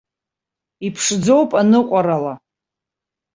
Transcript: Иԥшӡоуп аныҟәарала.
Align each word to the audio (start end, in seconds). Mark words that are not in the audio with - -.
Иԥшӡоуп 0.87 1.49
аныҟәарала. 1.59 2.33